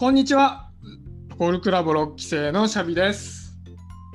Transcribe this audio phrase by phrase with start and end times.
[0.00, 0.70] こんにちは。
[1.36, 3.54] コルクラボ6期生のシャビです。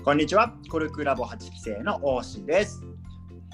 [0.03, 0.55] こんにちは。
[0.67, 2.81] コルクラボ8期生の大志です。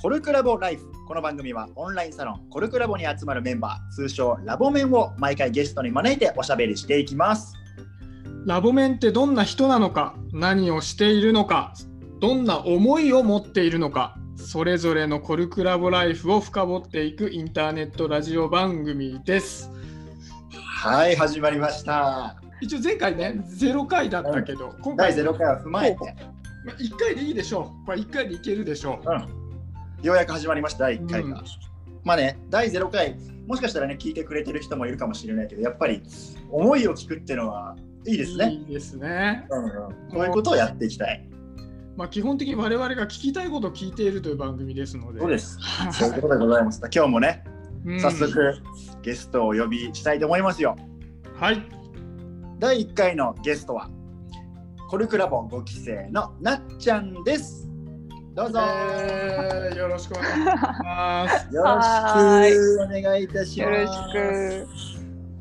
[0.01, 0.89] コルクラボライフ。
[1.09, 7.53] この番組はオンラインサロンコルクラボに集まるメンバー、通称ラボメンを毎回ゲストに招いておしゃべりしていきます。
[8.45, 11.73] ラボメンってどんな人なのか、何をしているのか、
[12.21, 19.69] どんな思いを持っているのか、それぞれのコルクラボライフを深掘っていくインターネットラジオ番組です。
[20.81, 22.41] はい、始まりました。
[22.59, 26.15] 一応前回ね、0回だったけど、今第回、0回を踏まえて、
[26.65, 27.85] まあ、1回でいいでしょう。
[27.85, 29.07] これ1回でいけるでしょう。
[29.07, 31.27] うん、ようやく始まりました、第1回が。
[31.27, 31.45] うん
[32.03, 36.01] まあね、第0回、もしかしたらね、聞いてくれてる人もいるかもしれないけど、やっぱり
[36.49, 37.75] 思いを聞くっていうのは
[38.07, 38.49] いいですね。
[38.49, 39.45] いいですね。
[39.51, 41.29] うんうん、こういうことをやっていきたい。
[41.95, 45.19] まあ、基本的に我々が聞きたいことを聞いているという番組ですので。
[45.19, 45.59] そうです。
[45.59, 46.81] は いそういうことでございます。
[46.91, 47.50] 今日もね、うん
[47.99, 48.61] 早速
[49.01, 50.75] ゲストをお呼びしたいと思いますよ。
[51.35, 51.63] はい。
[52.59, 53.89] 第1回のゲストは
[54.87, 57.67] コルクラボ5期生のなっちゃんです。
[58.35, 60.45] どうぞ、えーよろしくお願いし
[60.83, 61.47] ます。
[61.55, 63.69] よろはしくお願いいたします。
[63.69, 64.67] よろしく。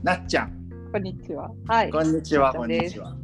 [0.03, 0.53] なっちゃん、
[0.93, 1.51] こんにちは。
[1.67, 1.91] はい。
[1.91, 3.15] こんにちは、こんにちは。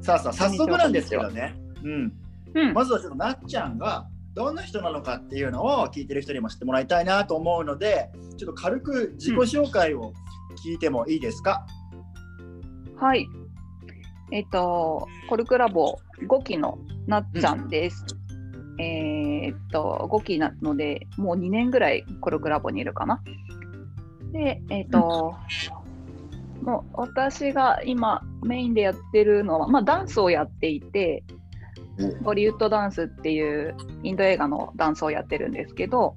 [0.00, 2.12] さあさあ、早速なんですけどね、うん、
[2.54, 2.72] うん。
[2.72, 10.12] まずはちょっとなっちゃんがどんな人なのかっていうのを聞いてる人にも知ってもらいたいなと思うので、ちょっと軽く自己紹介を
[10.64, 11.66] 聞いてもいいですか？
[12.96, 13.26] はい。
[14.30, 18.06] えっ、と、コルクラボ5期のなっちゃんです。
[18.78, 23.22] えっと、5期なので、もう2年ぐらいコルクラボにいるかな。
[24.32, 25.34] で、えっ、と、
[26.62, 31.24] もう私が今メインでやってるのは、まあ、ダンスをやっていて、
[32.22, 36.16] ボリウッドダンスっていうインド映画のダンスをやってるんですけど、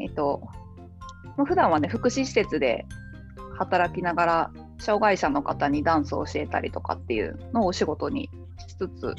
[0.00, 0.40] えっと、
[1.36, 2.86] まあ普段はね、福祉施設で
[3.58, 8.28] 働きながら、障害者の方にダンスを教えたりとかっていうのをお仕事に
[8.66, 9.14] しつつ、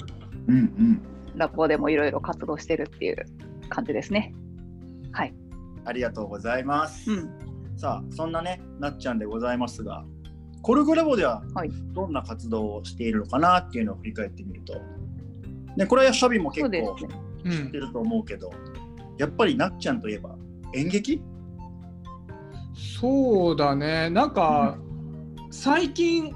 [0.47, 1.01] うんうん。
[1.35, 3.25] ラボでもいろいろ活動してるっていう
[3.69, 4.33] 感じですね。
[5.11, 5.33] はい。
[5.85, 7.11] ありがとうございます。
[7.11, 7.43] うん。
[7.77, 10.03] さあそんなねなっちゃんでございますが
[10.63, 11.71] コルグラボでははい。
[11.93, 14.81] どんな活動をしているのかなっていうのを振り返ってみると、
[15.75, 18.49] ね、これはシャビも結構知ってると思うけど、
[19.17, 20.35] やっぱりなっちゃんといえば
[20.73, 21.21] 演劇？
[22.99, 24.09] そうだね。
[24.09, 24.77] なんか、
[25.51, 26.33] 最近、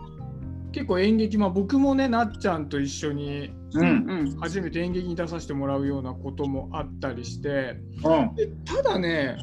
[0.72, 4.38] 結構演劇、まあ、僕もね、なっちゃんと一緒にううんん。
[4.40, 8.36] 初めて演劇に出させてもらうようなこともあったりして、うん。
[8.36, 9.38] でただね、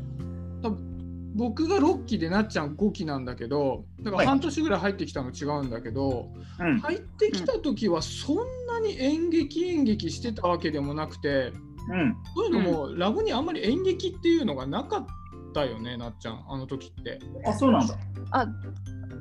[1.35, 6.31] 僕が6期でなっちゃん5期なんだけど、だからはい半年ぐらい入ってきたの違うんだけど、
[6.61, 8.37] うん入ってきた時はそん
[8.67, 11.53] なに演劇演劇してたわけでもなくて、
[11.91, 15.07] うんそういうのも、ラボにあんまり演劇っていうのがなかっ
[15.53, 17.19] たよね、なっちゃん、あの時って。
[17.45, 17.99] あそうなんだ
[18.31, 18.47] あ、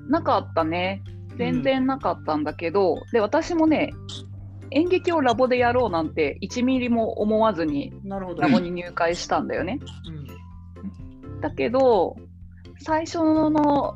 [0.08, 1.04] なかったね。
[1.36, 3.92] 全然なかったんだけど、で、私もね、
[4.70, 7.92] 演劇をラボでやろうなんて1ミリも思わずに。
[8.06, 9.80] ラボに入会したんだよね。
[10.08, 10.43] うん
[11.44, 12.16] だけど、
[12.80, 13.94] 最初の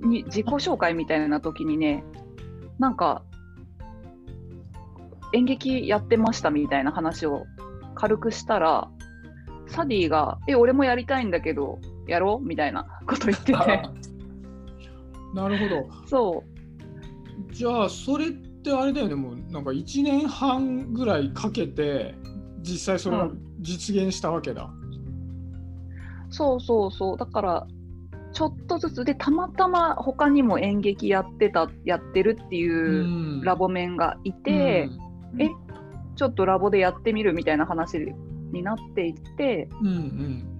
[0.00, 2.04] に自己紹介みたいな時にね、
[2.78, 3.22] なんか、
[5.32, 7.46] 演劇やってましたみたいな話を
[7.94, 8.90] 軽くしたら、
[9.66, 13.52] サディが、え、俺もやりたいんだけど、やろうみたいな こと言ってて、
[15.34, 16.06] なるほど。
[16.06, 16.44] そ
[17.50, 22.14] じゃあ、それってあれだよね、もうなんか1年半ぐらいかけて、
[22.60, 24.70] 実際それがうん実現したわけだ。
[26.30, 27.16] う、そうそうそう。
[27.16, 27.66] だから、
[28.32, 33.40] ちょっとずつで、たまたま他にも演劇やってた、やってるっていううん。
[33.42, 34.88] ラボメンがいて、
[35.38, 35.48] え
[36.16, 37.98] ちょっとラボでやってみるみたいな話
[38.52, 40.58] になっていって、うんうん。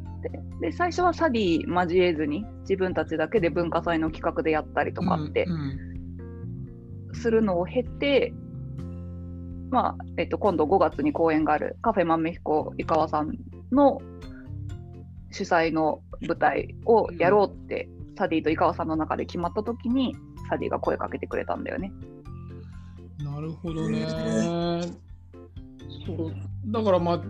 [0.60, 5.54] で最初はサディ交えずに自分たちだけで文化祭の企画でやったりとかってうんう
[5.84, 5.88] ん
[7.14, 8.32] するのを経て、
[9.70, 13.32] まあえっと、今度5月に公演があるカフェ豆彦井川さん
[13.72, 14.00] の
[15.30, 20.16] 主催の舞台をやろうって、サディと井川さんの中で決まった時に
[20.48, 21.92] サディが声かけてくれたんだよね。
[23.18, 24.00] なるほどね。
[24.00, 24.80] へ
[26.06, 26.34] そう
[26.66, 27.20] だからまあ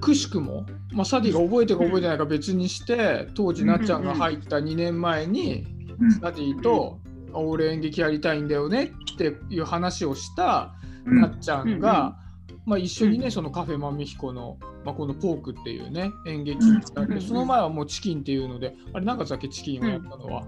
[0.00, 5.64] くしくも、まあ、サディが覚えてるか覚えてないか別にして、当時なっちゃんが入った2年前に、
[6.00, 6.98] うんサディと、
[7.32, 10.74] あ俺演劇やりたいんだよねっていう話をした
[11.06, 12.18] うんなっちゃんが、
[12.64, 20.44] まあ、一緒にね、うんそのカフェ豆彦の、まあ、このポークっていうね演劇うんやって、うんその前はもうチキンっていうのであれ何月だっけチキンをやったのは、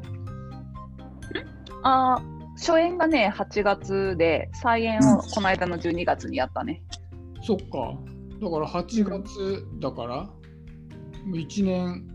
[1.82, 6.82] あー初演がね8月で再演をこの間の12月にやったね。
[7.42, 7.64] そっか
[8.40, 10.30] だから8月だから、
[11.32, 12.06] 1年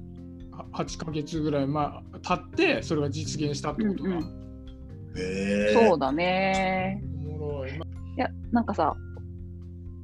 [0.74, 4.40] 8ヶ月ぐらい、まあ、経ってそれが実現したってことだ、うん
[5.18, 5.74] へえ。
[5.74, 7.01] そうだね。
[7.25, 7.78] おもろい。
[7.78, 8.96] まいや、なんかさ、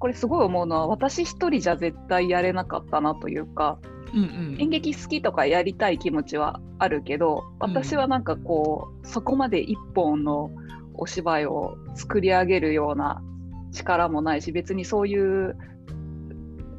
[0.05, 3.79] これすごい思うのは、私一人じゃ絶対やれなかったなというか、
[4.13, 4.25] うんう
[4.55, 4.57] ん。
[4.59, 10.51] 演劇好きとかやりたい気持ちはあるけど、私はなんかこう、そこまで一本の
[10.93, 13.23] お芝居を作り上げるような
[13.71, 15.57] 力もないし、別にそういう、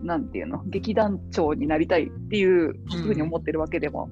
[0.04, 4.08] なんていうの、劇団長になりたいっていうふうに思ってるわけでも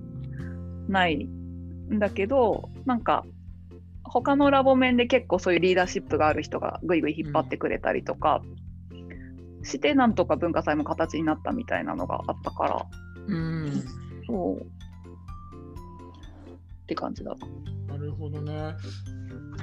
[0.88, 3.24] ないんだけど、なんか、
[4.02, 8.42] 他のラボ面で結構そういうリーダーシップがある人がぐいぐい引っ張ってくれたりとか、
[9.64, 12.86] してなんとか文化祭も形になったみたいなのがあったから、
[13.26, 13.84] うん。
[14.26, 14.60] そう。
[14.60, 14.64] っ
[16.86, 17.34] て感じだ
[17.88, 17.96] な。
[17.96, 18.74] なるほどね。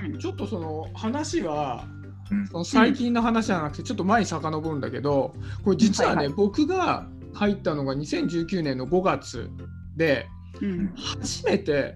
[0.03, 1.85] うんちょっとその話は
[2.31, 9.51] うんその最近の話じゃなくてちょっと前に遡るんだけどこれ実はね、はいは僕が入ったのが2019年の5月
[9.95, 10.27] で
[10.61, 10.93] うん。
[10.95, 11.95] 初めて、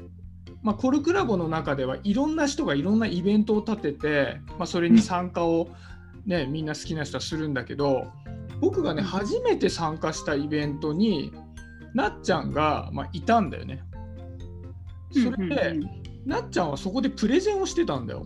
[0.62, 5.70] まあ、コルクラボの中ではいろんな人がいろんなイベントを立てて、まあ、それに参加を、
[6.26, 8.12] ね、みんな好きな人はするんだけど
[8.60, 11.32] 僕がね初めて参加したイベントに
[11.94, 13.84] なっちゃんが、まあ、いたんだよね。
[15.12, 18.26] それで、うんうんなっちゃんはそこでプレゼンをしてたんだよ。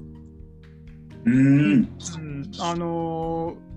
[1.26, 1.36] うん。
[1.36, 3.70] うん、あのー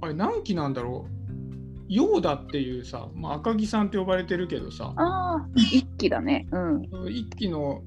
[0.00, 6.46] あれ何期なんだろうヨーダっていうさ、まあ、赤木さんって呼ばれてるけどさああ、一気だね。
[6.52, 6.82] うん。
[7.10, 7.82] 一期の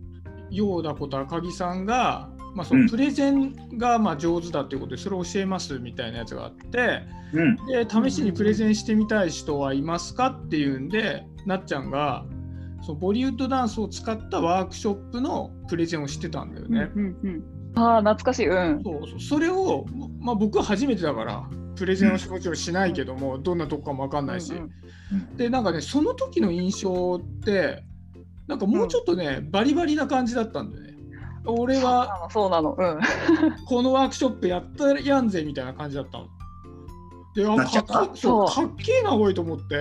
[0.50, 7.04] ヨーダこと赤木さんが、まあ、そのうんプレゼンがまあ上手だっていうことでそれを教えますみたいなやつがあって
[7.34, 7.56] うん。
[7.68, 12.26] で試しにプレゼンしてみたい人はいますかっていうんでなっちゃんが
[12.82, 16.92] そのボリウッドダンスを使ったワークショップのプレゼンをしてたんだよね。
[16.96, 17.44] うんうん
[17.76, 18.48] うん、ああ、懐かしい。
[18.48, 18.82] うん。
[18.84, 19.86] そうそうそれを、
[20.20, 24.70] まあ、僕は初めてだからプレゼンをもちろんしないけども、どんなとこかも分かんないし、うん
[25.36, 27.84] でなんかねその時の印象って
[28.48, 30.91] なんかもうちょっとね、バリバリな感じだったんだよね。
[31.46, 33.02] 俺はそうなの、そうなの。
[33.66, 36.28] このワークショップやったやんぜみたいな感じだったの。
[37.34, 39.76] であかっかっけえなおいと思って。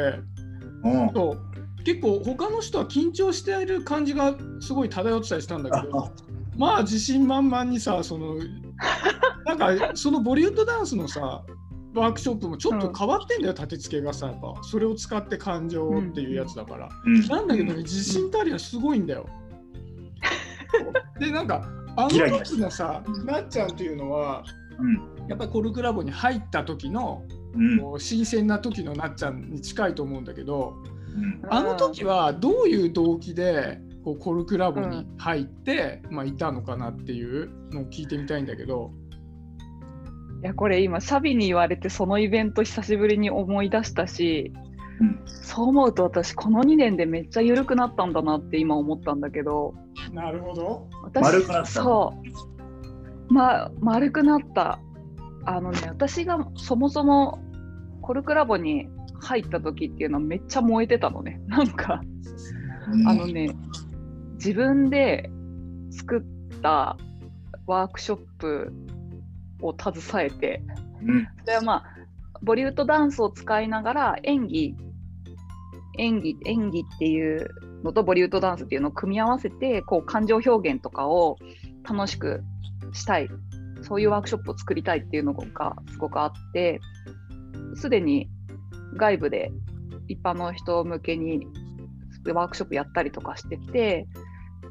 [0.84, 1.10] うん。
[1.12, 1.84] そう。
[1.84, 6.10] 結構他の人は緊張している感じがすごい漂ってたりしたんだけど。
[6.56, 8.34] まあ自信満々にさその
[9.46, 11.42] なんかそのボリウッドダンスのさ
[11.94, 14.62] ワークショップもちょっと変わってんだよ、立て付けがさやっぱ。
[14.62, 17.26] それを使って感情っていうやつだから、うん。
[17.26, 19.26] なんだけどね自信たりはすごいんだよ
[21.18, 24.44] でなんかあの時のさなっちゃんっていうのは
[24.78, 25.28] うん。
[25.28, 27.22] やっぱりコルクラボに入った時の
[27.54, 27.80] うん。
[27.80, 30.74] こう新鮮な時のなっちゃんに近いと思うんだけど
[31.42, 31.52] うん。
[31.52, 38.92] あの時はどういう動機でこうコルクラボに入って、まあ、いたのかなっていうのを聞いてみたいんだけど、
[40.42, 44.52] いや、これ今、シャビに言われて、そのイベント久しぶりに思い出したし、
[45.00, 49.74] うんそう思うと私、この2年でめっちゃ緩くなったんだなって今思ったんだけど、
[50.12, 50.88] なるほど。
[51.02, 52.14] 私丸くなったそ
[53.28, 54.78] う、ま、丸くなった。
[55.44, 57.38] あのね、私がそもそも
[58.02, 58.88] コルクラボに
[59.20, 61.40] 入った時っていうのはめっちゃ燃えてたのね。
[61.46, 62.00] なんか、
[63.06, 63.56] あのね、
[64.34, 65.30] 自分で
[65.90, 66.96] 作った
[67.66, 68.72] ワークショップ
[69.62, 70.62] を携えて、
[71.02, 71.28] うん。
[71.44, 71.84] それはまあ、
[72.42, 74.74] ボリウッドダンスを使いながら演技、
[75.98, 77.48] 演技、演技っていう
[77.84, 81.38] のとボリウッドダンスっていうのを組み合わせて、こう感情表現とかを
[81.88, 82.42] 楽しく
[82.92, 83.28] したい、
[83.82, 86.80] そういうワークショップを作りたいっていうのがすごくあって、
[87.74, 88.28] すでに
[88.96, 89.52] 外部で
[90.08, 91.46] 一般の人向けに
[92.26, 94.06] ワークショップやったりとかしてて、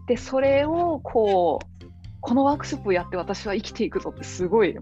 [0.07, 1.85] で、それをこう、
[2.21, 4.75] このワークショップをやって私は生きていくぞってすごい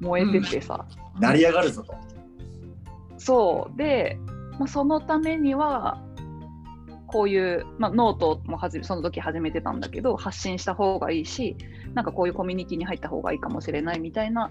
[0.00, 0.86] 燃えててさ、
[1.20, 1.94] 成り上がるぞと。
[3.18, 3.76] そう。
[3.76, 4.18] で、
[4.58, 6.02] まあ、そのためには
[7.10, 11.56] こういう、まあ、ノートもはじその時始めてたんだけど発信した方がいいし
[11.94, 14.50] なんかこういうコミュニティに入った方がいいかもしれないみたいな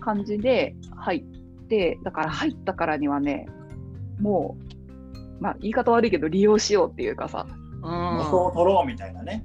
[0.00, 3.46] 感じで入ってだから入ったからにはね
[4.20, 4.56] も
[5.38, 7.46] う、まあ、言い方悪いけど利用しようっていうかさ
[7.80, 9.44] 元を取ろうみたいなね。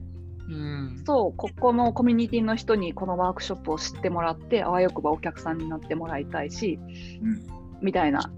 [0.50, 6.79] うん、そうここのコミュニティの人にこのワークショップを知ってもらってあわよくばお客さんになってもらいたいし
[7.21, 7.63] うん。
[7.81, 8.29] みたいな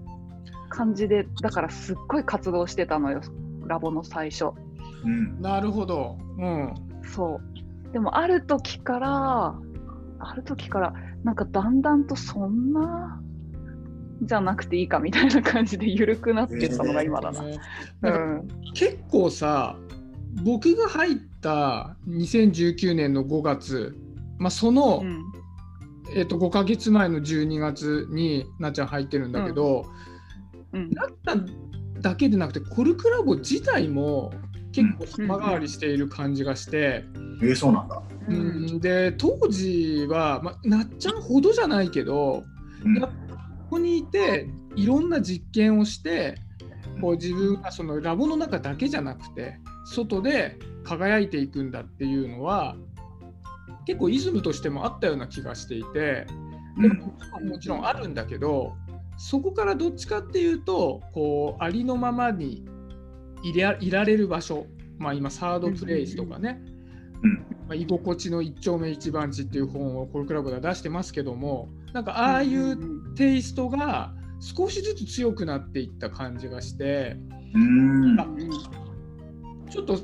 [0.68, 3.22] 感じでだからすっごい活動してたのよ
[3.66, 4.46] ラボの最初。
[5.04, 5.40] うん。
[5.40, 6.18] なるほど。
[6.38, 6.74] うん。
[7.14, 7.92] そう。
[7.92, 9.54] でもある時から
[10.18, 10.94] ある時から
[11.24, 13.20] なんかだんだんとそんな
[14.22, 17.58] じゃなくていいかみたいな感じで緩くなってったのが今だな、ね
[18.02, 19.76] うなんかん結構さ
[20.42, 23.96] 僕が入った2019年の5月、
[24.38, 25.24] まあ、その、うん。
[26.14, 29.86] えっと5ヶ月前の12月になっちゃん入ってるんだけど、
[30.72, 30.90] うん。
[30.90, 31.46] なっちゃん
[32.00, 34.32] だけでなくてコルクラボ自体も
[34.72, 37.04] 結構様変わりしている感じがして、
[37.42, 38.02] えー、そうなんだ。
[38.28, 38.66] ううん。
[38.66, 42.44] ん、で当時は、まあ、なっちゃんほどじゃないけど、
[42.84, 43.00] うん。
[43.00, 43.08] こ
[43.70, 46.36] こにいていろんな実験をして
[47.00, 52.76] こう自分がそのラボの中だけじゃなくて外で輝いていくんだっていうのは
[53.86, 56.26] 結構イズムとしてもあったような気がしていて
[56.80, 58.74] でももちろんあるんだけど
[59.16, 62.64] そこからどっちかっていうとこうありのままに
[63.42, 64.66] いられる場所、
[64.98, 66.60] まあ、今サードプレイスとかね、
[67.22, 67.34] うん。
[67.68, 77.16] まあ、居心地の一丁目一番地っていう本をコルクラブが出してますけどもなんかああいうテイストが少しずつ強くなっていった感じがして
[79.70, 79.98] ちょっと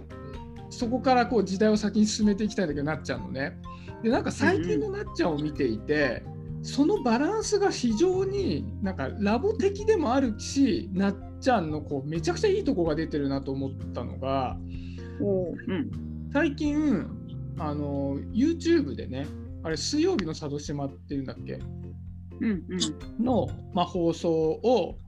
[0.71, 3.59] そこからこう時代を先に進めていきたいんだけどなっちゃんのね。
[4.03, 6.25] でなんか最近のなっちゃんを見ていて
[6.63, 14.57] そのバランスが非常になんかラボ的でもあるしなっちゃんのこうめちゃくちゃいいとこが出てるなと思ったのが
[15.21, 15.91] うん。
[16.33, 17.07] 最近
[17.59, 19.27] あの YouTube でね
[19.63, 21.61] あれ水曜日の佐渡島っていうんだっけ？
[22.41, 24.99] うんうんの、まあ、放送を、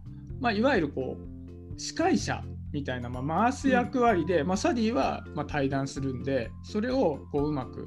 [0.40, 7.84] まあ、いわゆるこう司会者みたいな、まあ、回す役割で、まあ、サディは、まあ、対談するんでそれをこううまく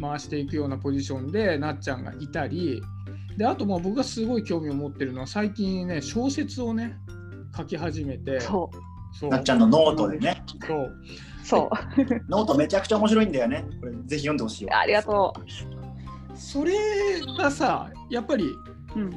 [0.00, 2.82] 回していくようなポジションでなっちゃんがいたり
[3.36, 6.96] であとまあ僕がすごい興味を持ってるのは最近ね小説をね
[7.56, 8.76] 書き始めてそう
[9.18, 10.42] そうなっちゃんのノートでね。
[10.66, 10.96] そう
[11.42, 11.70] そう
[12.28, 13.64] ノートめちゃくちゃ面白いんだよね。
[13.80, 14.76] これぜひ読んでほしいよ。
[14.76, 15.32] ありがと
[16.34, 16.74] それ
[17.38, 19.10] がさやっぱりう、うん、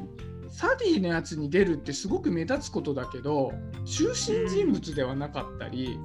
[0.50, 3.52] サディのやつに出るってすごく目立つことだけど
[3.86, 6.00] 中心人物ではなかったり、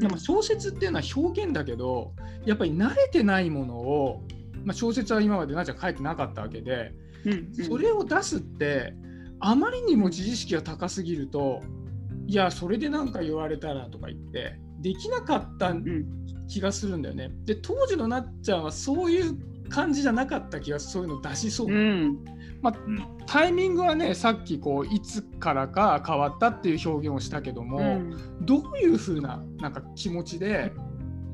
[0.00, 2.12] でも小説っていうのは表現だけど
[2.44, 4.22] やっぱり慣れてないものを、
[4.64, 6.92] まあ、小説は今までなっちゃん書いてなかったわけで
[7.24, 7.64] うんうん。
[7.64, 8.94] それを出すって
[9.40, 11.62] あまりにも自意識が高すぎると
[12.26, 16.20] いやそれで何か言われたらとか言ってできなかったうん。
[16.50, 17.30] 気がするんだよね。
[17.44, 19.38] で当時のなっちゃんはそういう
[19.68, 21.68] 感じじゃなかった気がそういうの出しそう。
[21.68, 22.18] う、ん
[22.62, 22.74] まあ、
[23.26, 28.44] タイミングはねさっきこういつからか変わったっていう表現をしたけども、うん。
[28.44, 30.72] どういうふうななんか気持ちで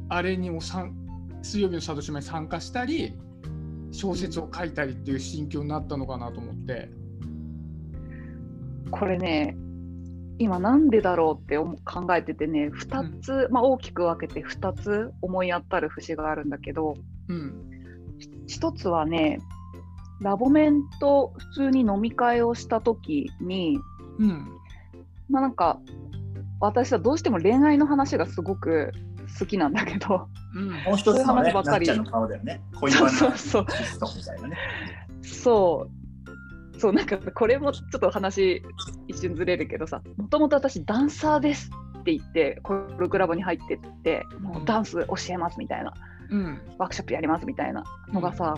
[0.09, 0.95] あれにも参
[1.43, 3.15] 水曜日の佐渡島に参加したり
[3.91, 6.91] 小説を書いたりっていう心境になったのかなと思って。
[8.91, 9.57] これね
[10.39, 16.95] 今なんでだろうって考えててね2つ、まあ、大きく分けて2つ思い当たる節があるんだけど
[17.29, 17.71] うん。
[18.47, 19.41] 1つはね
[20.21, 23.79] ラボメンと普通に飲み会をした時に
[24.19, 24.49] うん。
[25.29, 25.79] まあなんか
[26.61, 28.93] 私はどうしても恋愛の話がすごく
[29.39, 30.71] 好きなんだけどうん。
[30.85, 32.61] もう一つのね、そういう話ばっかりなっちゃんの顔だよね。
[32.81, 33.67] 恋そうバナそうそう。
[35.23, 35.87] そ
[36.75, 36.79] う。
[36.79, 36.93] そう。
[36.93, 38.63] なんかこれもちょっと話
[39.09, 41.71] 一瞬ずれるけどさもともと私ダンサーです
[42.01, 45.93] って言ってコルクラボに入ってってもうダンス教えますみたいな。
[46.31, 46.61] うん。
[46.79, 48.57] ワークショップやりますみたいなのがさ、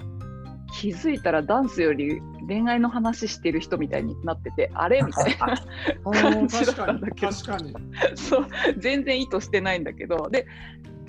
[0.72, 5.02] 気づいたらダンスより恋愛の話してる人みたいになっててあれ？
[5.02, 5.56] みたいな
[6.12, 7.32] 感じだったんだけど。
[7.32, 7.74] 確かに。
[8.14, 8.46] そう
[8.78, 10.28] 全然意図してないんだけど。
[10.30, 10.46] で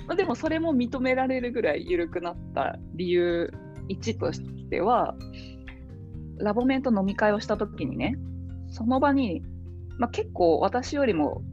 [0.08, 3.54] まあでもそれも認められるぐらい緩くなった理由
[3.90, 5.16] 1としては
[6.38, 8.18] ラボメンと飲み会をした時にね
[8.70, 9.44] その場に、
[9.98, 11.44] まあ、結構私よりも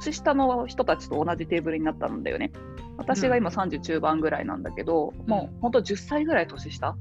[0.00, 2.52] 年下の人たちと同じテーブルになったんだよね。
[2.98, 6.96] 私が今30中盤ぐらいなんだけど、もう本当10歳ぐらい年下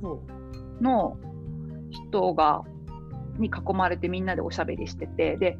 [0.00, 0.22] そ
[0.80, 1.16] の
[1.90, 2.62] 人が
[3.38, 5.58] に囲まれてみんなでおしゃべりしててで、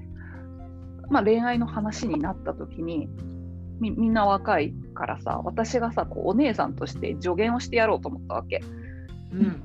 [1.09, 3.09] まあ、恋愛の話になった時に
[3.81, 8.63] みみんな若いからさ私がさこうお姉さんとして助言をしてやろうと思ったわけ。
[9.33, 9.63] ううん。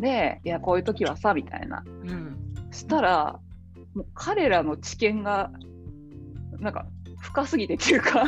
[0.00, 1.82] でいやこういう時はさみたいな。
[1.86, 2.36] うん。
[2.70, 3.40] したら
[3.94, 5.50] もう彼らの知見が
[6.60, 6.86] なんか
[7.20, 8.26] 深すぎてっていうか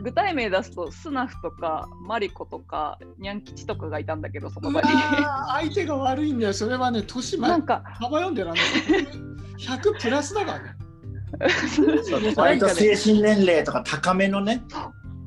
[0.00, 4.88] 具体名出すとスナフとかマリコとかニャン吉とかがいたんだけどその場に。
[4.88, 6.52] ー相手が悪いんだよ。
[6.52, 7.50] それはね年前。
[7.50, 8.60] なんか幅読んでるあの
[9.58, 10.76] 100プラスだからね。
[12.36, 14.62] 割と精神年齢とか高めのね、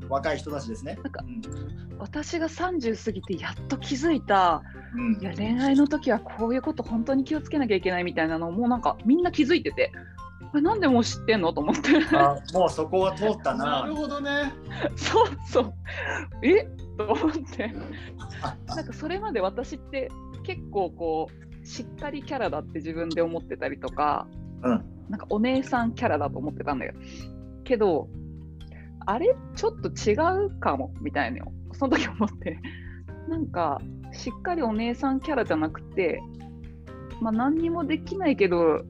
[0.08, 0.98] 若い人たちですね。
[1.02, 1.98] なんかうん。
[1.98, 4.62] 私が30過ぎてやっと気づいた
[4.94, 5.18] うん。
[5.20, 9.92] いや恋愛の時はこういうこと本当に気をつけなきゃいけないみたいなのをもうなんかみんな気づいてて
[10.54, 11.90] これなんでもう知ってんのと思って。
[12.16, 13.82] あもうそこは通ったな。
[13.82, 13.96] なる。
[13.96, 14.52] ほどね。
[14.94, 15.74] そうそう。
[16.42, 16.64] え？
[16.96, 17.74] と思って。
[18.40, 20.12] あなんかそれまで私って
[20.44, 24.28] 結構こうしっかりキャラだって自分で思ってたりとか
[24.62, 24.84] うん。
[25.08, 26.94] なんかお姉さんキャラだと思ってたんだよ
[27.64, 28.08] けど
[29.06, 30.14] あれちょっと違
[30.46, 32.60] うかもみたいなのをその時思って。
[33.28, 33.80] なんか
[34.12, 36.20] しっかりお姉さんキャラじゃなくて
[37.20, 38.82] まあ何にもできないけど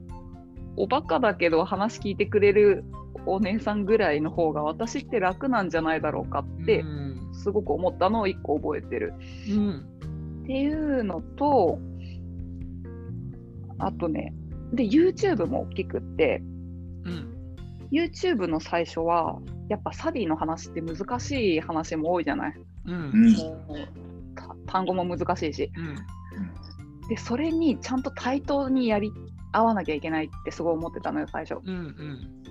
[0.77, 2.85] おバカだけど話聞いてくれる
[3.27, 7.31] お姉さんぐらいの方が私って楽なんじゃないだろうかってうん。
[7.33, 9.15] すごく思ったのを一個覚えてる。
[9.51, 9.87] うん。
[10.45, 11.79] っていうのと
[13.79, 14.35] あとね
[14.73, 16.43] で YouTube も大きくって
[17.05, 17.31] うん
[17.91, 19.39] YouTube の最初は
[19.69, 22.55] やっぱサディの話って難しい話も多いじゃない？
[22.87, 23.37] うん。
[24.67, 25.71] 単語も難しいし。
[25.77, 27.09] うん。
[27.09, 29.13] でそれにちゃんと対等にやり
[29.55, 31.61] 合わなきゃいけないってすごい思ってたのよ最初。
[31.65, 32.45] うんうん。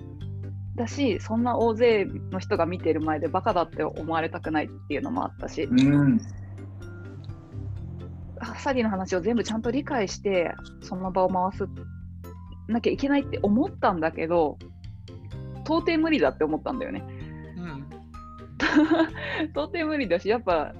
[0.74, 5.64] だしそんな大勢の人が見てる前でバカだって思われたくないっていうのもあったし。
[5.64, 6.20] うん。
[8.40, 11.68] あサディの話を全部ちゃんと理解してその場を回す
[12.66, 14.58] なきゃいけないって思ったんだけど
[15.64, 17.04] 到底無理だって思ったんだよね。
[17.56, 17.86] うん。
[19.52, 20.74] 到底無理だしやっぱ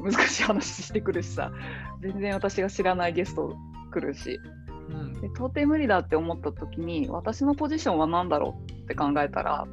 [0.00, 1.52] 難しい話してくるしさ。
[2.00, 3.56] 全然私が知らないゲスト
[3.90, 4.38] 来るし
[4.88, 5.20] うん。
[5.20, 9.66] で到底無理だって思った時に私のポジションは何だろうって考えたら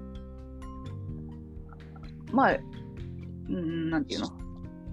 [2.31, 2.57] まあ
[3.49, 4.27] うんなんていうの？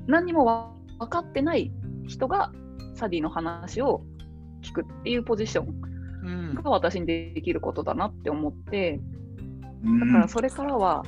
[0.06, 1.70] 何にもわ分かってない
[2.06, 2.52] 人が
[2.94, 4.02] サディの話を
[4.62, 5.74] 聞くっていうポジション
[6.24, 6.54] うん。
[6.54, 9.00] が私にできることだなって思って
[9.84, 10.00] うん。
[10.00, 11.04] だからそれからは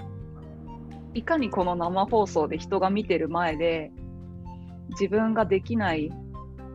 [1.15, 3.91] いかにこの生放送で人が見てる前で
[4.91, 6.11] 自分ができない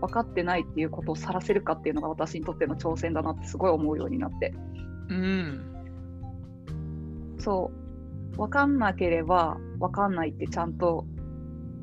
[0.05, 4.53] 分かってないっていうことをさらせるかっていうのが私にとっての挑戦だなってすごい思うようになって
[5.09, 5.75] うん
[7.39, 7.71] そ
[8.33, 11.05] う分かんなければ分かんないってちゃんと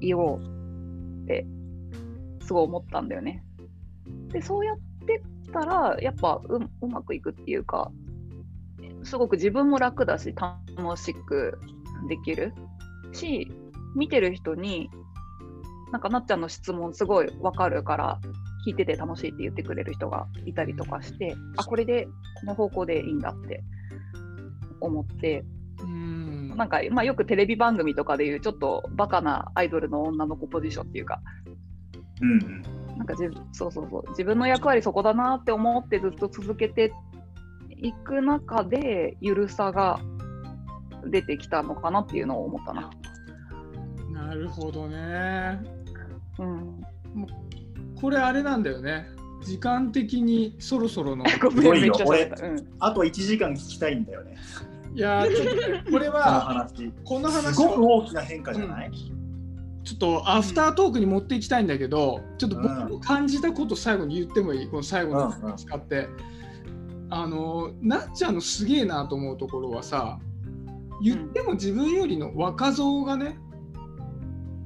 [0.01, 0.39] 言おう
[1.25, 1.47] って
[2.45, 3.45] すごい思ったんだよね。
[4.29, 4.77] でそうやっ
[5.07, 7.93] てったらやっぱううまくいくっていうか
[9.05, 11.59] すごく自分も楽だし楽しく
[12.09, 12.53] できる
[13.13, 13.53] し
[13.95, 14.91] 見てる人に
[15.93, 18.19] なんかなっちゃんの質問すごいわかるから
[18.67, 22.07] 聞いてて楽しいって言ってくれる人がいたりとかしてあこれで
[22.41, 23.63] この方向でいいんだって
[24.81, 25.45] 思って。
[25.81, 26.57] うん。
[26.57, 31.21] なんか、まあ、よくテレビ番組とかでいうちょっとバカなアイドルの女の子ポジションっていうか。
[32.21, 32.63] うん
[32.97, 34.11] なんかじそうそうそう。
[34.11, 36.93] 自分の役割そこだなって思ってずっと続けて
[37.71, 39.99] いく中でゆるさが
[41.07, 42.91] 出てきたのかなっていうのを思ったな。
[44.13, 45.82] なるほどね
[46.39, 46.85] うん、
[48.01, 49.07] これあれなんだよね。
[49.45, 51.25] 時間的にそろそろの。
[51.43, 52.47] ごめんすごいよめっちゃ喋った。
[52.47, 52.69] うん。
[52.79, 54.37] あと1時間聞きたいんだよね。
[54.95, 56.93] いやーちょっとねこれは話。
[57.05, 58.91] この話すごくを大きな変化じゃない、
[59.85, 64.69] ちょっとアフタートークに持っていきたいんだけど、ちょっと僕うんも感じたこと最後に言ってもいい？
[64.69, 66.09] この最後の使って、
[67.09, 70.19] あのなっちゃんのすげえなと思うところはさ
[71.03, 73.39] 言っても自分よりの若造がね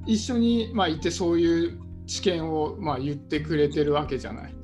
[0.07, 4.55] 一緒に、まあ、いてそういう知見を、まあ、言ってくれてるわけじゃない。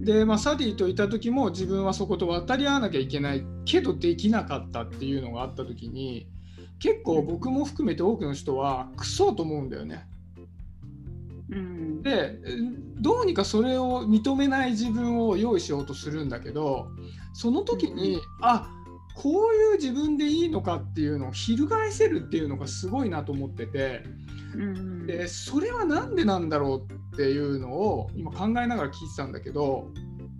[0.00, 6.28] で、まあ、サディといた時も自分はそこと渡り合わなきゃいけないけどできなかったっていうのがあった時に
[6.78, 10.06] 結構僕も含めて多くの人はクソと思うんだよね。
[11.48, 12.38] うんで
[13.00, 16.88] どうにかそれを認めない自分を用意しようとするんだけど
[17.34, 18.72] その時に、うんあ
[19.18, 24.25] こういう自分でいいのかっていうのを翻せるっていうのがすごいなと思っててうん
[25.06, 29.88] でそれは何でなんだろうっていうのを今考えながら聞いてたんだけど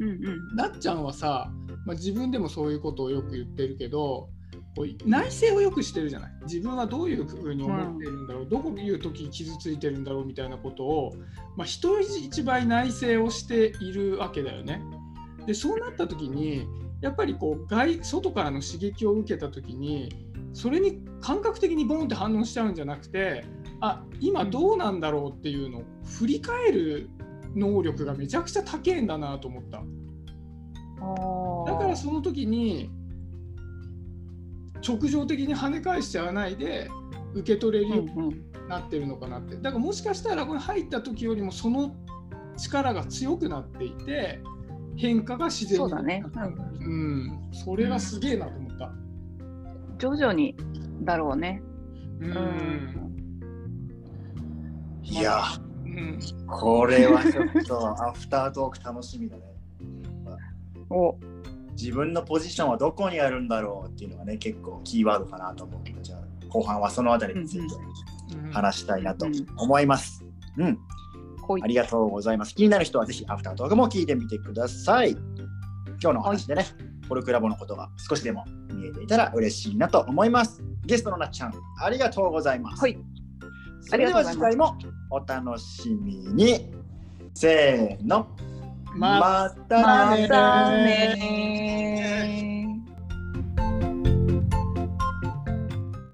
[0.01, 0.57] うんうん。
[0.57, 1.51] なっちゃんはさ、
[1.87, 4.29] まあ、自分でもそういうことをよく言ってるけど
[4.77, 6.33] こう内省をよくしてるじゃない？
[6.43, 11.15] 自分はどういうふうに思ってるんだろう、どこいう時に傷ついてるんだろうみたいなことを、
[11.57, 14.83] まあ、人一倍内省をしているわけだよね。
[15.47, 16.67] でそうなった時に
[17.01, 20.13] やっぱりこう外外からの刺激を受けた時に
[20.53, 23.45] それに感覚的にボンって反応しちゃうんじゃなくて
[23.81, 27.11] あ今どうなんだろうっていうのを振り返る
[27.55, 29.83] 能力がめちゃくちゃ高いんだなと思った。
[31.71, 32.91] だからその時に
[34.87, 36.89] 直情的に跳ね返しちゃわないで
[37.35, 39.57] 受け取れるようになってるのかなって。
[39.57, 41.95] だからもしかしたらこれ入った時よりもその
[42.57, 44.41] 力が強くなっていて
[44.97, 46.25] 変化が自然にそうだね。
[46.81, 48.93] うん、それがすげえなと思った。
[49.99, 50.57] 徐々に
[51.03, 51.63] だろうね。
[52.21, 52.31] うん。
[52.31, 53.06] うん
[55.09, 55.43] いや、
[55.85, 59.43] うんこれはちょっとアフタートーク楽しみだね。
[60.91, 61.17] お
[61.73, 67.75] 自分のポジションはどこにあるんだろうっていうのがね、結構キーワードかなと思うけど、じゃあ後半はそのあたりについて
[68.35, 70.25] うん話したいなと思います。
[70.57, 70.79] うん、
[71.43, 72.55] ほいありがとうございます。
[72.55, 75.11] 気になる人はぜひアフタートークも聞いてみてください。
[76.03, 76.67] 今日のお話でね、
[77.09, 80.63] コルクラボのことが少しでも見えていたら嬉しいなと思います。
[80.85, 82.81] ゲストのなっちゃん、ありがとうございます。
[82.81, 82.99] はい。
[83.83, 84.77] それでは次回も
[85.11, 86.75] お楽しみに。
[87.35, 88.27] せーの。
[88.95, 90.17] ままた
[90.85, 92.56] ね